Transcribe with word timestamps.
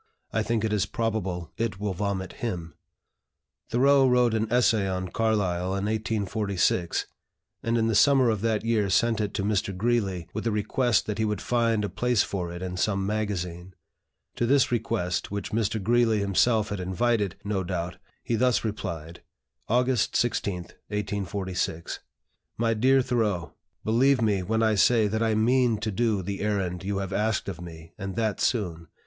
I 0.33 0.41
think 0.41 0.63
it 0.65 0.73
is 0.73 0.87
probable 0.87 1.51
it 1.57 1.79
will 1.79 1.93
vomit 1.93 2.33
him." 2.41 2.73
Thoreau 3.69 4.07
wrote 4.07 4.33
an 4.33 4.51
essay 4.51 4.87
on 4.89 5.09
Carlyle 5.11 5.75
in 5.75 5.85
1846, 5.85 7.05
and 7.61 7.77
in 7.77 7.85
the 7.85 7.93
summer 7.93 8.31
of 8.31 8.41
that 8.41 8.65
year 8.65 8.89
sent 8.89 9.21
it 9.21 9.31
to 9.35 9.43
Mr. 9.43 9.77
Greeley, 9.77 10.27
with 10.33 10.47
a 10.47 10.51
request 10.51 11.05
that 11.05 11.19
he 11.19 11.23
would 11.23 11.39
find 11.39 11.85
a 11.85 11.87
place 11.87 12.23
for 12.23 12.51
it 12.51 12.63
in 12.63 12.77
some 12.77 13.05
magazine. 13.05 13.75
To 14.37 14.47
this 14.47 14.71
request, 14.71 15.29
which 15.29 15.51
Mr. 15.51 15.79
Greeley 15.79 16.17
himself 16.17 16.69
had 16.69 16.79
invited, 16.79 17.35
no 17.43 17.63
doubt, 17.63 17.97
he 18.23 18.33
thus 18.33 18.63
replied: 18.63 19.21
"August 19.67 20.15
16, 20.15 20.55
1846. 20.89 21.99
"MY 22.57 22.73
DEAR 22.73 23.03
THOREAU, 23.03 23.51
Believe 23.83 24.19
me 24.19 24.41
when 24.41 24.63
I 24.63 24.73
say 24.73 25.07
that 25.07 25.21
I 25.21 25.35
mean 25.35 25.77
to 25.77 25.91
do 25.91 26.23
the 26.23 26.39
errand 26.41 26.83
you 26.83 26.97
have 26.97 27.13
asked 27.13 27.47
of 27.47 27.61
me, 27.61 27.93
and 27.99 28.15
that 28.15 28.41
soon. 28.41 28.87